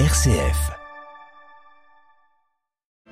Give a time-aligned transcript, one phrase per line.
[0.00, 0.72] RCF.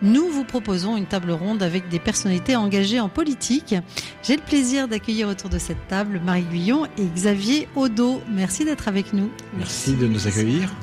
[0.02, 3.76] Nous vous proposons une table ronde avec des personnalités engagées en politique.
[4.24, 8.20] J'ai le plaisir d'accueillir autour de cette table Marie Guyon et Xavier Odo.
[8.28, 9.30] Merci d'être avec nous.
[9.56, 10.74] Merci de nous accueillir.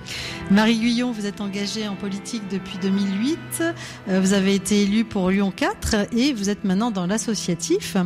[0.49, 3.37] Marie Guyon, vous êtes engagée en politique depuis 2008.
[4.07, 7.97] Euh, Vous avez été élue pour Lyon 4 et vous êtes maintenant dans l'associatif.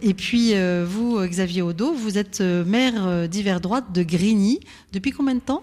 [0.00, 4.60] Et puis euh, vous, Xavier Odo, vous êtes euh, maire d'hiver droite de Grigny.
[4.94, 5.62] Depuis combien de temps?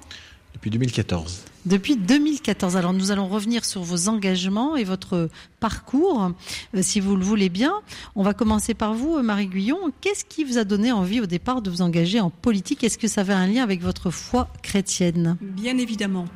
[0.64, 1.42] Depuis 2014.
[1.66, 2.78] Depuis 2014.
[2.78, 5.30] Alors nous allons revenir sur vos engagements et votre
[5.60, 6.32] parcours,
[6.74, 7.74] euh, si vous le voulez bien.
[8.16, 9.92] On va commencer par vous, euh, Marie Guyon.
[10.00, 12.82] Qu'est-ce qui vous a donné envie au départ de vous engager en politique?
[12.86, 15.36] Est-ce que ça avait un lien avec votre foi chrétienne?
[15.42, 16.28] Bien évidemment.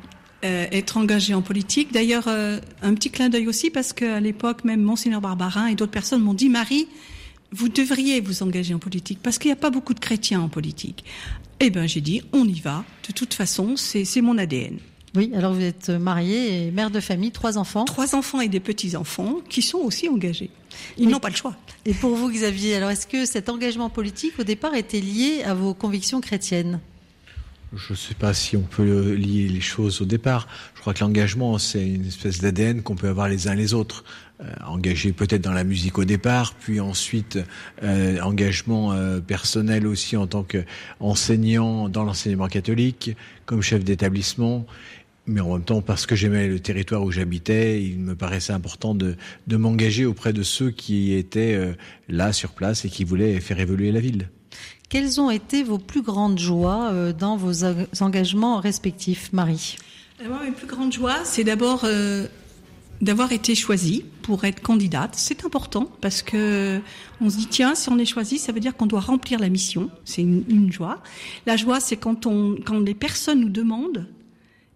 [0.44, 1.92] Euh, être engagé en politique.
[1.92, 5.90] D'ailleurs, euh, un petit clin d'œil aussi parce qu'à l'époque, même Monseigneur Barbarin et d'autres
[5.90, 6.86] personnes m'ont dit, Marie,
[7.52, 10.48] vous devriez vous engager en politique parce qu'il n'y a pas beaucoup de chrétiens en
[10.48, 11.04] politique.
[11.60, 12.84] Eh ben, j'ai dit, on y va.
[13.08, 14.78] De toute façon, c'est mon ADN.
[15.14, 17.84] Oui, alors vous êtes mariée et mère de famille, trois enfants.
[17.84, 20.50] Trois enfants et des petits-enfants qui sont aussi engagés.
[20.98, 21.56] Ils n'ont pas le choix.
[21.86, 25.54] Et pour vous, Xavier, alors est-ce que cet engagement politique, au départ, était lié à
[25.54, 26.80] vos convictions chrétiennes?
[27.74, 30.48] Je ne sais pas si on peut lier les choses au départ.
[30.74, 34.04] Je crois que l'engagement, c'est une espèce d'ADN qu'on peut avoir les uns les autres.
[34.40, 37.38] Euh, engagé peut-être dans la musique au départ, puis ensuite
[37.82, 44.64] euh, engagement euh, personnel aussi en tant qu'enseignant dans l'enseignement catholique, comme chef d'établissement.
[45.28, 48.94] Mais en même temps, parce que j'aimais le territoire où j'habitais, il me paraissait important
[48.94, 49.14] de,
[49.46, 51.74] de m'engager auprès de ceux qui étaient euh,
[52.08, 54.30] là sur place et qui voulaient faire évoluer la ville.
[54.88, 59.76] Quelles ont été vos plus grandes joies euh, dans vos eng- engagements respectifs, Marie?
[60.22, 62.26] Euh, Moi, mes plus grandes joies, c'est d'abord euh,
[63.02, 65.14] d'avoir été choisie pour être candidate.
[65.16, 66.80] C'est important parce que
[67.20, 69.50] on se dit tiens, si on est choisi, ça veut dire qu'on doit remplir la
[69.50, 69.90] mission.
[70.06, 71.02] C'est une, joie.
[71.44, 72.26] La joie, c'est quand
[72.84, 74.08] les personnes nous demandent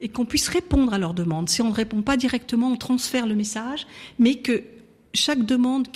[0.02, 1.48] et qu'on puisse répondre à leurs demandes.
[1.48, 3.86] Si on ne répond pas directement, on transfère le message,
[4.18, 4.62] mais que
[5.14, 5.86] chaque demande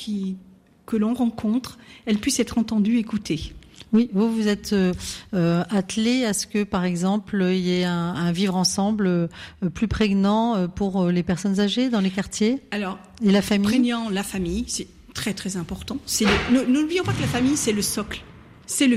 [0.86, 1.76] que l'on rencontre,
[2.06, 3.52] elle puisse être entendue, écoutée.
[3.92, 4.92] Oui, vous vous êtes euh,
[5.34, 9.28] euh, attelé à ce que, par exemple, il y ait un, un vivre ensemble euh,
[9.72, 13.66] plus prégnant euh, pour les personnes âgées dans les quartiers Alors, et la famille.
[13.68, 15.98] prégnant la famille, c'est très très important.
[16.50, 18.22] N'oublions pas que la famille, c'est le socle,
[18.66, 18.96] c'est le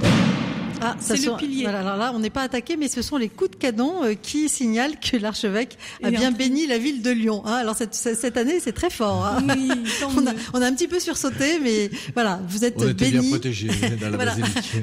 [0.81, 1.63] Ah, ça C'est le sont- pilier.
[1.63, 4.13] Voilà, alors là, on n'est pas attaqué, mais ce sont les coups de canon euh,
[4.13, 7.41] qui signalent que l'archevêque a bien béni la ville de Lyon.
[7.45, 7.53] hein.
[7.55, 9.25] alors cette, cette année, c'est très fort.
[9.25, 9.43] hein.
[9.55, 9.69] Oui,
[10.17, 13.19] on, a, on a un petit peu sursauté, mais voilà, vous êtes On était bien
[13.21, 13.29] béni.
[13.31, 13.67] protégés
[13.99, 14.35] dans la Voilà.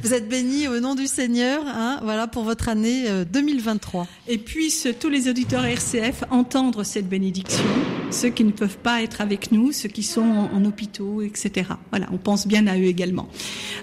[0.02, 4.06] Vous êtes béni au nom du Seigneur, hein, voilà pour votre année euh, 2023.
[4.28, 7.64] Et puissent tous les auditeurs RCF entendre cette bénédiction,
[8.10, 11.70] ceux qui ne peuvent pas être avec nous, ceux qui sont en, hôpitaux, etc.
[11.90, 13.28] Voilà, on pense bien à eux également.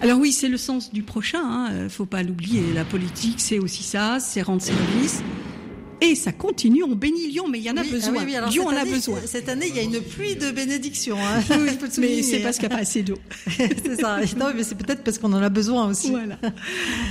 [0.02, 2.62] Alors oui, c'est le sens du prochain, hein, faut pas l'oublier.
[2.74, 5.22] La politique, c'est aussi ça, c'est rendre service.
[6.04, 8.12] Et ça continue, on bénit Lyon, mais il y en a Oui, ah besoin.
[8.14, 9.20] oui, oui, alors Lyon en a besoin.
[9.26, 11.18] Cette année, il y a une pluie de bénédictions.
[11.18, 11.42] Hein.
[11.98, 13.18] Mais c'est parce qu'il n'y a pas assez d'eau.
[13.48, 14.20] c'est ça.
[14.38, 16.10] Non, mais c'est peut-être parce qu'on en a besoin aussi.
[16.10, 16.38] Voilà.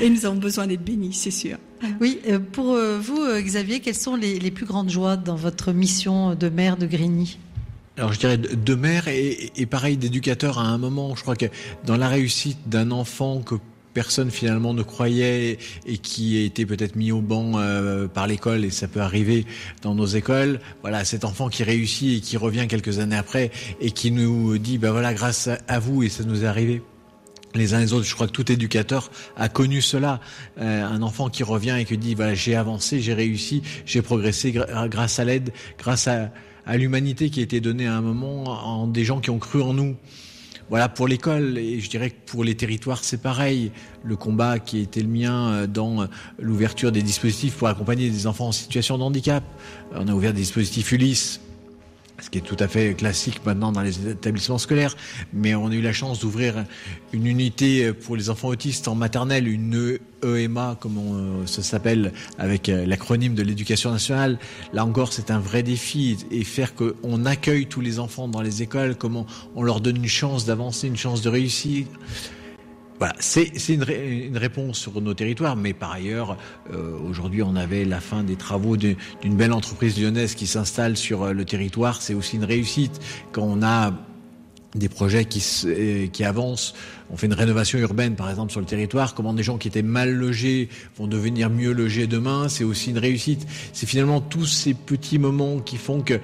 [0.03, 1.57] Et nous avons besoin d'être bénis, c'est sûr.
[2.01, 5.37] Oui, euh, pour euh, vous, euh, Xavier, quelles sont les, les plus grandes joies dans
[5.37, 7.39] votre mission de maire de Grigny?
[7.97, 11.15] Alors je dirais de de mère et, et pareil d'éducateur à un moment.
[11.15, 11.47] Je crois que
[11.85, 13.57] dans la réussite d'un enfant que
[13.95, 18.65] personne finalement ne croyait et qui a été peut-être mis au banc euh, par l'école
[18.65, 19.45] et ça peut arriver
[19.83, 20.61] dans nos écoles.
[20.81, 24.79] Voilà, cet enfant qui réussit et qui revient quelques années après et qui nous dit
[24.79, 26.83] bah voilà grâce à- vous et ça nous est arrivé
[27.55, 28.07] les uns les autres.
[28.07, 30.21] Je crois que tout éducateur a connu cela.
[30.59, 34.53] Euh, un enfant qui revient et qui dit voilà j'ai avancé, j'ai réussi, j'ai progressé
[34.89, 36.31] grâce à l'aide, grâce à,
[36.65, 39.61] à l'humanité qui a été donnée à un moment en des gens qui ont cru
[39.61, 39.97] en nous.
[40.71, 43.73] Voilà pour l'école et je dirais que pour les territoires c'est pareil.
[44.05, 46.09] Le combat qui été le mien euh, dans
[46.39, 49.45] l'ouverture des dispositifs pour accompagner des enfants en situation de handicap.
[49.95, 51.41] On a ouvert des dispositifs Ulysse
[52.23, 54.97] ce qui est tout à fait classique maintenant dans les établissements scolaires,
[55.35, 56.65] mais on a eu la chance d'ouvrir
[57.13, 62.69] une unité pour les enfants autistes en maternelle, une EMA comme on, euh, s'appelle avec
[62.69, 64.39] euh, l'acronyme de l'éducation nationale.
[64.73, 68.63] Là encore, c'est un vrai défi et faire qu'on accueille tous les enfants dans les
[68.63, 71.87] écoles, comment on leur donne une chance d'avancer, une chance de réussir.
[73.03, 76.37] Voilà, c'est c'est une, une réponse sur nos territoires, mais par ailleurs,
[76.73, 81.25] euh, aujourd'hui, on avait la fin des travaux d'une belle entreprise lyonnaise qui s'installe sur
[81.25, 82.01] euh, le territoire.
[82.01, 83.01] C'est aussi une réussite
[83.33, 83.93] quand on a
[84.77, 86.75] des projets qui, euh, qui avancent.
[87.11, 89.15] On fait une rénovation urbaine, par exemple, sur le territoire.
[89.15, 92.99] Comment des gens qui étaient mal logés vont devenir mieux logés demain, c'est aussi une
[92.99, 93.47] réussite.
[93.73, 96.21] C'est finalement tous ces petits moments qui font que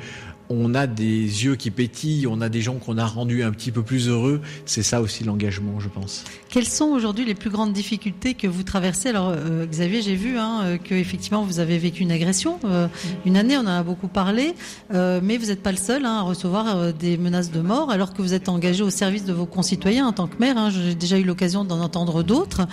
[0.50, 3.71] on a des yeux qui pétillent, on a des gens qu'on a rendus un petit
[3.71, 4.41] peu plus heureux.
[4.67, 6.25] C'est ça aussi l'engagement, je pense.
[6.49, 10.39] Quelles sont aujourd'hui les plus grandes difficultés que vous traversez Alors, euh, Xavier, j'ai vu
[10.39, 12.59] hein, euh, que effectivement vous avez vécu une agression.
[12.65, 12.89] Euh,
[13.27, 14.55] une année, on en a beaucoup parlé,
[14.91, 18.23] mais vous n'êtes pas le seul hein, à recevoir des menaces de mort, alors que
[18.23, 20.56] vous êtes engagé au service de vos concitoyens en tant que maire.
[20.56, 22.67] Hein, j'ai déjà eu l'occasion d'en entendre d'autres.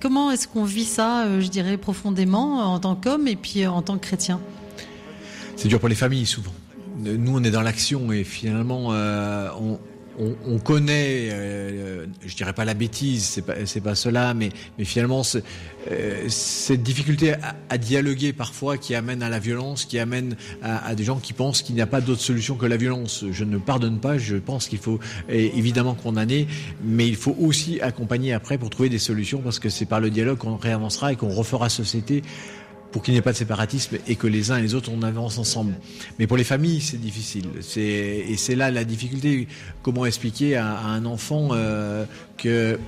[0.00, 3.96] comment est-ce qu'on vit ça, je dirais, profondément en tant qu'homme et puis en tant
[3.96, 4.40] que chrétien?
[5.56, 6.52] C'est dur pour les familles souvent
[6.98, 9.78] nous, on est dans l'action et finalement, euh, on,
[10.46, 13.54] on, connaît, euh, je dirais pas la bêtise, c'est pas
[13.84, 15.22] pas cela, mais mais finalement
[15.92, 17.34] euh, cette difficulté
[17.68, 21.62] à, dialoguer parfois qui amène à la violence, qui amène à, des gens qui pensent
[21.62, 23.24] qu'il n'y a pas d'autre solution que la violence.
[23.30, 24.98] Je ne pardonne pas, je pense qu'il faut
[25.28, 26.48] évidemment condamner,
[26.82, 30.10] mais il faut aussi accompagner après pour trouver des solutions parce que c'est par le
[30.10, 32.24] dialogue qu'on réavancera et qu'on refera société
[32.90, 35.02] pour qu'il n'y ait pas de séparatisme et que les uns et les autres on
[35.02, 35.74] avance ensemble.
[36.18, 37.46] Mais pour les familles, c'est difficile.
[37.60, 39.48] C'est et c'est là la difficulté.
[39.82, 42.04] Comment expliquer à, un enfant euh,
[42.36, 42.78] que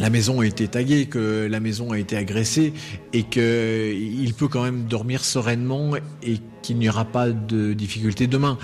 [0.00, 2.72] la maison a été taguée, que la maison a été agressée
[3.12, 5.92] et que il peut quand même dormir sereinement
[6.22, 8.58] et qu'il n'y aura pas de difficulté demain?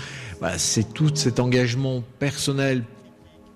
[0.57, 2.83] c'est tout cet engagement personnel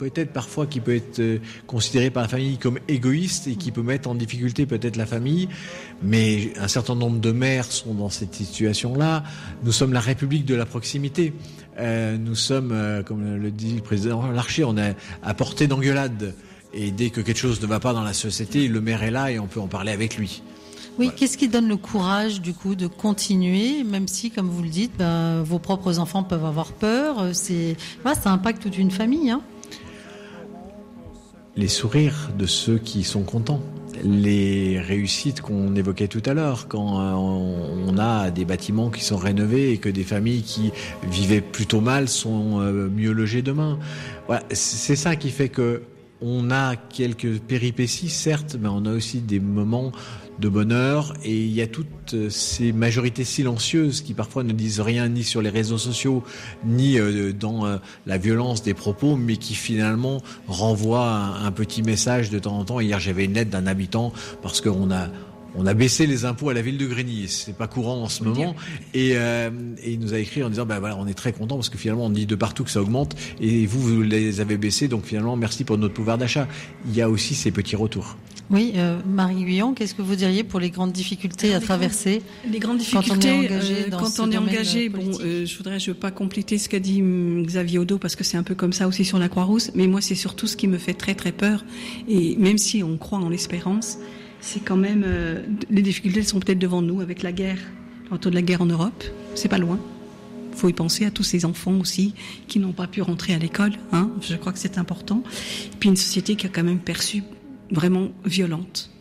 [0.02, 1.38] peut-être parfois qui peut être euh,
[1.68, 5.48] considéré par la famille comme égoïste et qui peut mettre en difficulté peut-être la famille.
[6.02, 9.24] Mais un certain nombre de mères sont dans cette situation-là.
[9.64, 11.34] Nous sommes la République de la proximité.
[11.78, 16.34] Euh, nous sommes, euh, comme le dit le président Larcher, on est à portée d'engueulade.
[16.74, 19.30] Et dès que quelque chose ne va pas dans la société, le maire est là
[19.30, 20.42] et on peut en parler avec lui.
[20.98, 24.70] Oui, qu'est-ce qui donne le courage du coup de continuer, même si, comme vous le
[24.70, 27.30] dites, ben, vos propres enfants peuvent avoir peur.
[27.34, 29.30] C'est, ça impacte toute une famille.
[29.30, 29.42] Hein
[31.56, 33.62] les sourires de ceux qui sont contents,
[34.04, 39.18] les réussites qu'on évoquait tout à l'heure, quand euh, on a des bâtiments qui sont
[39.18, 40.72] rénovés et que des familles qui
[41.10, 43.80] vivaient plutôt mal sont euh, mieux logées demain.
[44.28, 45.84] Voilà, c'est ça qui fait que
[46.22, 49.92] on a quelques péripéties, certes, mais on a aussi des moments
[50.40, 55.08] de bonheur et il y a toutes ces majorités silencieuses qui parfois ne disent rien
[55.08, 56.24] ni sur les réseaux sociaux
[56.66, 57.78] ni euh, dans euh,
[58.08, 62.80] la violence des propos mais qui finalement renvoient un, petit message de temps en temps.
[62.80, 65.10] Hier j'avais une lettre d'un habitant parce qu'on a
[65.56, 67.28] on a baissé les impôts à la ville de Grigny.
[67.28, 68.56] C'est pas courant en ce moment.
[68.94, 69.50] Et, euh,
[69.84, 71.78] et, il nous a écrit en disant, ben voilà, on est très content parce que
[71.78, 74.88] finalement on dit de partout que ça augmente et vous vous les avez baissés.
[74.88, 76.48] Donc finalement, merci pour notre pouvoir d'achat.
[76.88, 78.18] Il y a aussi ces petits retours.
[78.52, 82.22] Oui, euh, Marie Guyon, qu'est-ce que vous diriez pour les grandes difficultés à traverser
[82.52, 83.50] Les grandes difficultés
[83.92, 86.80] quand on est engagé, euh, bon, euh, je voudrais, je veux pas compléter ce qu'a
[86.80, 89.72] dit hum, Xavier Odo parce que c'est un peu comme ça aussi sur la Croix-Rousse,
[89.74, 91.64] mais moi c'est surtout ce qui me fait très très peur.
[92.10, 93.98] Et même si on croit en l'espérance,
[94.42, 97.60] c'est quand même euh, les difficultés sont peut-être devant nous avec la guerre,
[98.12, 99.04] autour de la guerre en Europe,
[99.36, 99.80] c'est pas loin.
[100.52, 102.14] Il faut y penser à tous ces enfants aussi
[102.48, 103.72] qui n'ont pas pu rentrer à l'école.
[103.94, 105.24] Hein, je crois que c'est important.
[105.80, 107.24] Puis une société qui a quand même perçu
[107.72, 108.92] vraiment violente.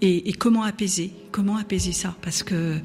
[0.00, 2.78] Et, comment apaiser Comment apaiser ça Parce que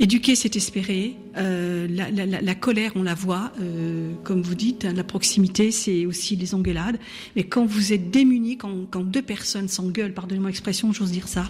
[0.00, 1.16] éduquer, c'est espérer.
[1.36, 4.84] Euh, la, la, la, colère, on la voit, euh, comme vous dites.
[4.84, 6.98] Hein, la proximité, c'est aussi les engueulades.
[7.36, 11.44] Mais quand vous êtes démunis, quand, quand deux personnes s'engueulent, pardonnez-moi l'expression, j'ose dire ça,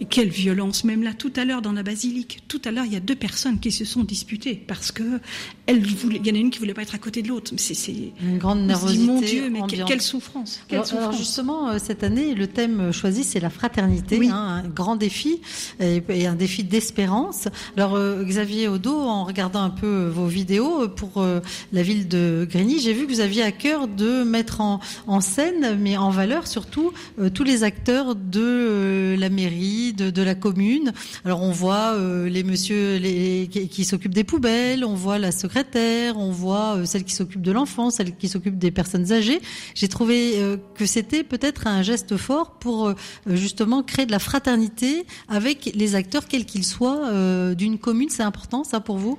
[0.00, 2.92] et quelle violence, même là, tout à l'heure dans la basilique, tout à l'heure, il
[2.92, 5.20] y a deux personnes qui se sont disputées parce que
[5.68, 7.52] il y en a une qui voulait pas être à côté de l'autre.
[7.58, 7.74] C'est
[8.22, 9.04] une grande nervosité.
[9.04, 11.02] mon Dieu, mais quelle souffrance, quelle souffrance.
[11.02, 15.42] Alors justement, euh, cette année, le thème choisi, c'est la fraternité, hein, un grand défi
[15.78, 17.48] et, un défi d'espérance.
[17.76, 21.40] Alors euh, Xavier Odo, en regardant un peu vos vidéos pour euh,
[21.72, 24.80] la ville de Grigny, j'ai vu que vous aviez à cœur de mettre en,
[25.20, 26.92] scène, mais en valeur surtout,
[27.34, 30.92] tous les acteurs de la mairie de, la commune.
[31.24, 36.18] Alors on voit euh, les messieurs les, qui, s'occupent des poubelles, on voit la secrétaire,
[36.18, 39.40] on voit euh, celle qui s'occupe de l'enfant, celle qui s'occupe des personnes âgées.
[39.74, 42.92] J'ai trouvé euh, que c'était peut-être un geste fort pour
[43.26, 48.08] justement créer de la fraternité avec les acteurs, quels qu'ils soient, d'une commune.
[48.10, 49.18] C'est important ça pour vous?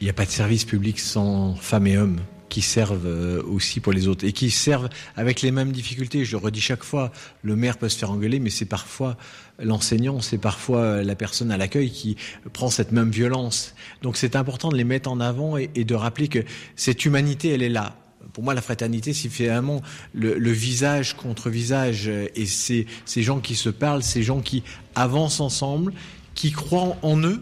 [0.00, 2.20] Il n'y a pas de service public sans femmes et hommes
[2.54, 6.24] qui servent euh, aussi pour les autres et qui servent avec les mêmes difficultés.
[6.24, 7.10] Je redis chaque fois,
[7.42, 9.16] le maire peut se faire engueuler, mais c'est parfois
[9.58, 12.16] l'enseignant, c'est parfois la personne à l'accueil qui
[12.52, 13.74] prend cette même violence.
[14.02, 16.44] Donc c'est important de les mettre en avant et, de rappeler que
[16.76, 17.96] cette humanité, elle est là
[18.32, 22.08] pour moi, la fraternité, c'est finalement le, le, visage contre visage.
[22.08, 24.62] Et c'est ces gens qui se parlent, ces gens qui
[24.94, 25.92] avancent ensemble,
[26.34, 27.40] qui croient en eux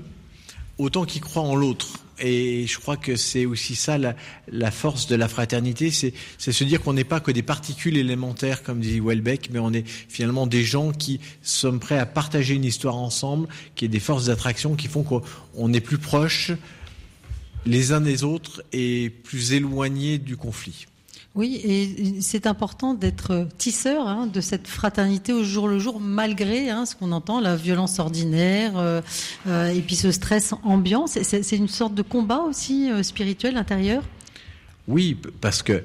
[0.78, 1.88] autant qu'ils croient en l'autre.
[2.18, 6.80] Et je crois que c'est aussi ça la, force de la fraternité, c'est se dire
[6.80, 10.62] qu'on n'est pas que des particules élémentaires, comme dit Welbeck, mais on est finalement des
[10.62, 14.86] gens qui sommes prêts à partager une histoire ensemble, qui est des forces d'attraction qui
[14.86, 16.52] font qu'on est plus proche
[17.66, 20.86] les uns des autres et plus éloignés du conflit.
[21.34, 26.68] Oui, et c'est important d'être tisseur hein, de cette fraternité au jour le jour, malgré
[26.68, 29.00] hein, ce qu'on entend, la violence ordinaire euh,
[29.46, 31.06] euh, et puis ce stress ambiant.
[31.06, 34.02] C'est une sorte de combat aussi euh, spirituel intérieur?
[34.88, 35.82] Oui, parce que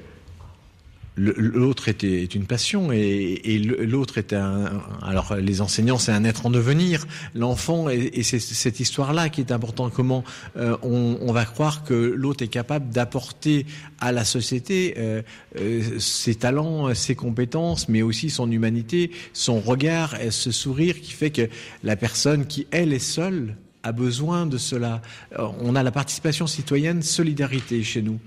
[1.18, 4.70] l'autre était est une passion et, l'autre est un
[5.02, 7.06] alors les enseignants c'est un être en devenir.
[7.34, 9.92] L'enfant et, c'est cette histoire là qui est importante.
[9.92, 10.24] Comment
[10.56, 13.66] euh, on, va croire que l'autre est capable d'apporter
[14.00, 15.22] à la société euh,
[15.60, 21.12] euh, ses talents ses compétences mais aussi son humanité son regard et ce sourire qui
[21.12, 21.48] fait que
[21.82, 25.02] la personne qui elle est seule a besoin de cela.
[25.38, 28.18] Euh, on a la participation citoyenne, solidarité chez nous.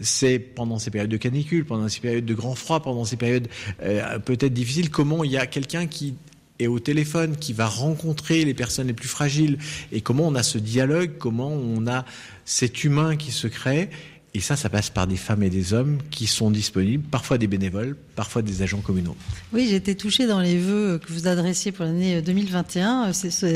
[0.00, 3.48] C'est pendant ces périodes de canicule, pendant ces périodes de grand froid, pendant ces périodes
[3.82, 6.14] euh, peut-être difficiles, comment il y a quelqu'un qui
[6.58, 9.58] est au téléphone, qui va rencontrer les personnes les plus fragiles,
[9.92, 12.04] et comment on a ce dialogue, comment on a
[12.44, 13.90] cet humain qui se crée,
[14.34, 17.46] et ça, ça passe par des femmes et des hommes qui sont disponibles, parfois des
[17.46, 19.16] bénévoles, parfois des agents communaux.
[19.54, 23.10] Oui, j'ai été touchée dans les vœux que vous adressiez pour l'année 2021.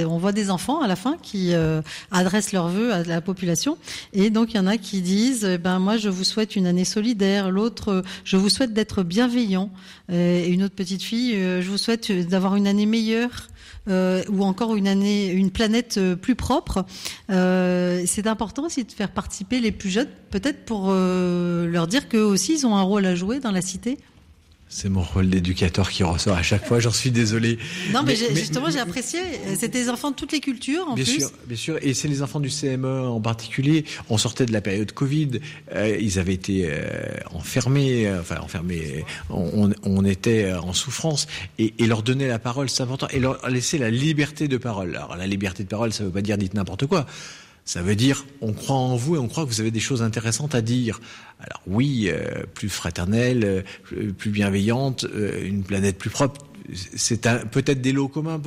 [0.09, 3.77] on voit des enfants à la fin qui euh, adressent leurs vœux à la population.
[4.15, 6.87] Et donc, il y en a qui disent, ben, moi, je vous souhaite une année
[6.87, 7.51] solidaire.
[7.51, 9.71] L'autre, je vous souhaite d'être bienveillant.
[10.11, 13.49] Euh, et une autre petite fille, euh, je vous souhaite d'avoir une année meilleure.
[13.89, 16.85] Euh, ou encore une année, une planète euh, plus propre.
[17.31, 22.23] Euh, c'est important aussi de faire participer les plus jeunes, peut-être pour leur dire qu'eux
[22.23, 23.99] aussi ils ont un rôle à jouer dans la cité.
[24.75, 27.59] C'est mon rôle d'éducateur qui ressort à chaque fois, j'en suis désolé.
[27.93, 29.21] Non, mais, justement, j'ai apprécié.
[29.55, 31.19] C'était des enfants de toutes les cultures, en bien plus.
[31.19, 33.85] Sûr, bien sûr, et c'est les enfants du CME en particulier.
[34.09, 35.41] On sortait de la période Covid,
[35.75, 36.81] euh, ils avaient été euh,
[37.35, 41.27] enfermés, euh, enfin enfermés, on, on, était en souffrance,
[41.59, 44.97] et, et, leur donner la parole, c'est important, et leur laisser la liberté de parole.
[44.97, 47.07] Alors la liberté de parole, ça veut pas dire dites n'importe quoi.
[47.65, 50.03] Ça veut dire on croit en vous et on croit que vous avez des choses
[50.03, 51.01] intéressantes à dire.
[51.39, 57.81] Alors oui, euh, plus fraternelle, euh, plus bienveillante, euh, une planète plus propre, c'est peut-être
[57.81, 58.41] des lots communs,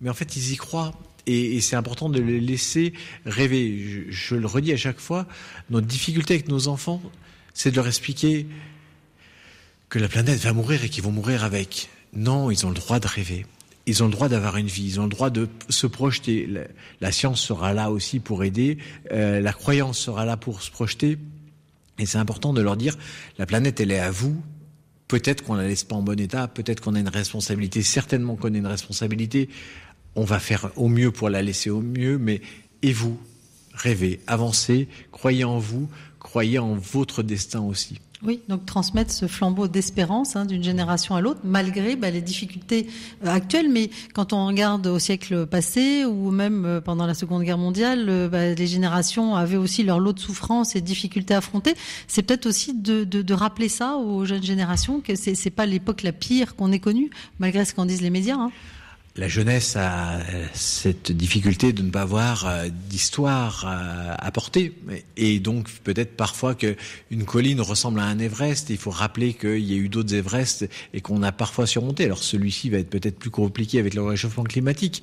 [0.00, 0.92] mais en fait ils y croient.
[1.26, 2.94] Et, c'est important de les laisser
[3.26, 4.06] rêver.
[4.10, 5.28] Je, je, le redis à chaque fois,
[5.70, 7.00] notre difficulté avec nos enfants,
[7.54, 8.48] c'est de leur expliquer
[9.88, 11.90] que la planète va mourir et qu'ils vont mourir avec.
[12.12, 13.46] Non, ils ont le droit de rêver
[13.86, 16.48] ils ont le droit d'avoir une vie, ils ont le droit de se projeter.
[17.00, 18.78] La, science sera là aussi pour aider,
[19.10, 21.18] euh, la croyance sera là pour se projeter.
[21.98, 22.96] Et c'est important de leur dire,
[23.38, 24.40] la planète, elle est à vous.
[25.08, 28.54] Peut-être qu'on la laisse pas en bon état, peut-être qu'on a une responsabilité, certainement qu'on
[28.54, 29.48] a une responsabilité.
[30.14, 32.40] On va faire au mieux pour la laisser au mieux, mais
[32.82, 33.20] et vous,
[33.74, 38.00] rêvez, avancez, croyez en vous, croyez en votre destin aussi.
[38.24, 42.86] Oui, donc transmettre ce flambeau d'espérance hein, d'une génération à l'autre, malgré bah, les difficultés
[43.24, 43.68] euh, actuelles.
[43.68, 48.06] Mais quand on regarde au siècle passé, ou même euh, pendant la Seconde Guerre mondiale,
[48.08, 51.74] euh, bah, les générations avaient aussi leur lot de souffrances et de difficultés à affronter.
[52.06, 56.12] C'est peut-être aussi de, rappeler ça aux jeunes générations, que c'est, c'est pas l'époque la
[56.12, 57.10] pire qu'on ait connue,
[57.40, 58.36] malgré ce qu'en disent les médias.
[58.36, 58.52] Hein
[59.16, 60.20] la jeunesse a
[60.54, 64.74] cette difficulté de ne pas avoir euh, d'histoire à porter.
[65.16, 68.70] Et donc, peut-être parfois qu'une colline ressemble à un Everest.
[68.70, 72.04] il faut rappeler qu'il y a eu d'autres Everest et qu'on a parfois surmonté.
[72.04, 75.02] Alors, celui-ci va être peut-être plus compliqué avec le réchauffement climatique.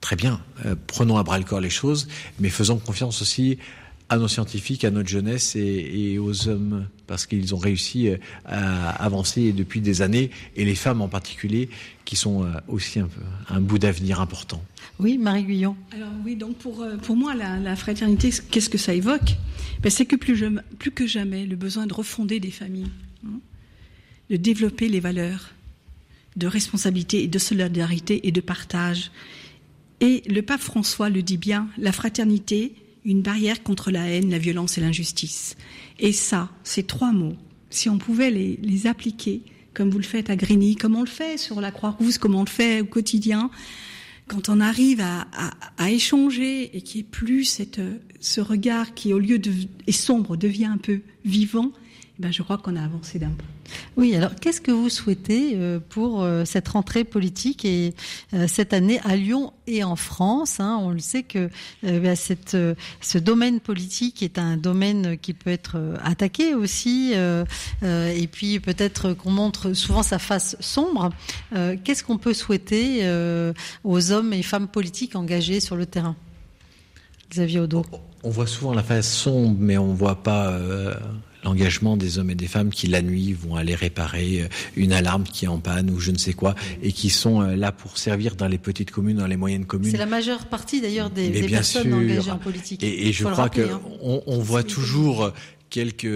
[0.00, 0.40] Très bien.
[0.66, 3.58] Euh, prenons à bras le corps les choses, mais faisons confiance aussi
[4.08, 8.90] à nos scientifiques, à notre jeunesse et, aux hommes, parce qu'ils ont réussi euh, à
[9.04, 11.68] avancer depuis des années, et les femmes en particulier,
[12.04, 13.08] qui sont euh, aussi un,
[13.48, 14.62] un bout d'avenir important.
[14.98, 15.76] Oui, Marie Guyon.
[15.92, 19.36] Alors oui, donc pour, euh, pour moi, la, fraternité, qu'est-ce que ça évoque?
[19.82, 20.42] Ben, C'est que plus,
[20.78, 22.90] plus que jamais, le besoin de refonder des familles,
[23.26, 23.40] hein,
[24.30, 25.50] de développer les valeurs
[26.36, 29.10] de responsabilité et de solidarité et de partage.
[30.00, 32.74] Et le pape François le dit bien, la fraternité,
[33.06, 35.56] une barrière contre la haine, la violence et l'injustice.
[35.98, 37.36] Et ça, ces trois mots,
[37.70, 41.38] si on pouvait les, appliquer, comme vous le faites à Grigny, comme on le fait
[41.38, 43.50] sur la Croix-Rousse, comme on le fait au quotidien,
[44.26, 47.80] quand on arrive à, échanger et qu'il n'y ait plus cette,
[48.18, 49.52] ce regard qui, au lieu de
[49.86, 51.70] est sombre, devient un peu vivant,
[52.18, 53.44] ben je crois qu'on a avancé d'un peu.
[53.96, 57.94] Oui, alors qu'est-ce que vous souhaitez euh, pour euh, cette rentrée politique et
[58.32, 60.78] euh, cette année à Lyon et en France hein?
[60.80, 61.50] On le sait que
[62.14, 62.56] cette,
[63.00, 67.12] ce domaine politique est un domaine qui peut être attaqué aussi,
[67.82, 71.10] et puis peut-être qu'on montre souvent sa face sombre.
[71.82, 73.08] Qu'est-ce qu'on peut souhaiter
[73.82, 76.16] aux hommes et femmes politiques engagés sur le terrain?
[77.30, 77.84] Xavier Odo.
[78.22, 80.56] On voit souvent la face sombre, mais on voit pas
[81.46, 85.24] l'engagement des hommes et des femmes qui la nuit vont aller réparer euh, une alarme
[85.24, 87.98] qui est en panne ou je ne sais quoi et qui sont euh, là pour
[87.98, 89.90] servir dans les petites communes, dans les moyennes communes.
[89.90, 92.82] C'est la majeure partie d'ailleurs des, des personnes engagées en politique.
[92.82, 93.80] Et, et je crois que hein.
[94.02, 95.32] on voit toujours
[95.70, 96.06] quelques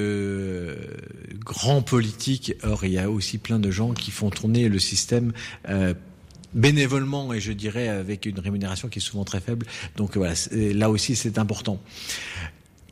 [1.45, 2.55] grands politiques.
[2.63, 5.33] Or, il y a aussi plein de gens qui font tourner le système
[5.69, 5.95] euh,
[6.55, 9.67] bénévolement et je dirais avec une rémunération qui est souvent très faible.
[9.97, 11.81] Donc voilà, là aussi c'est important.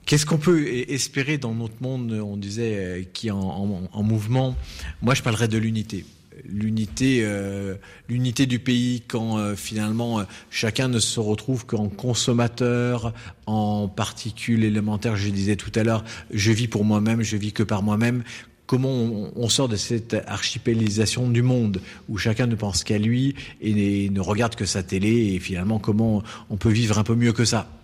[0.09, 4.57] Qu'est-ce qu'on peut espérer dans notre monde, on disait, euh, qui est en, mouvement?
[5.03, 6.07] Moi, je parlerais de l'unité.
[6.47, 7.75] L'unité, euh,
[8.09, 13.12] l'unité du pays quand euh, finalement chacun ne se retrouve qu'en consommateur,
[13.45, 15.15] en particules élémentaires.
[15.15, 18.23] Je disais tout à l'heure, je vis pour moi-même, je vis que par moi-même
[18.67, 18.91] comment
[19.37, 24.21] on, sort de cette archipélisation du monde où chacun ne pense qu'à lui et ne
[24.21, 27.78] regarde que sa télé et finalement comment on peut vivre un peu mieux que ça?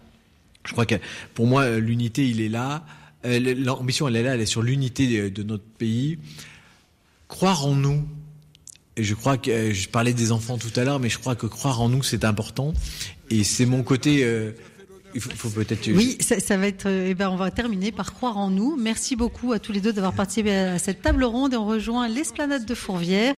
[0.67, 0.97] Je crois que
[1.35, 2.85] pour moi l'unité il est là,
[3.25, 6.19] euh, l'ambition elle est là, elle est sur l'unité de notre pays.
[7.29, 8.07] Croire en nous,
[8.97, 11.35] et je crois que euh, je parlais des enfants tout à l'heure, mais je crois
[11.35, 12.75] que croire en nous c'est important
[13.31, 14.53] et c'est mon côté euh,
[15.15, 15.89] il faut, peut-être.
[15.93, 16.89] Oui, ça, va être.
[16.89, 18.77] Eh ben, on va terminer par croire en nous.
[18.77, 22.09] Merci beaucoup à tous les deux d'avoir participé à cette table ronde et on rejoint
[22.09, 23.33] l'esplanade de Fourvière.